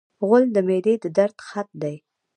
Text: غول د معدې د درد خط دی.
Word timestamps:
غول 0.25 0.43
د 0.55 0.57
معدې 0.67 0.95
د 1.03 1.05
درد 1.17 1.37
خط 1.47 1.69
دی. 1.81 1.95